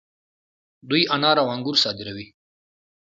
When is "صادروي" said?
1.83-2.27